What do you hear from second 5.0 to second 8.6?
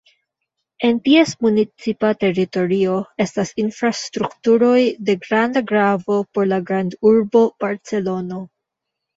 de granda gravo por la grandurbo Barcelono.